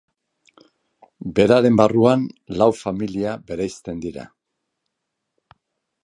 Beraren 1.39 1.75
barruan 1.81 2.23
lau 2.61 2.67
familia 2.77 3.33
bereizten 3.51 4.01
dira. 4.07 4.25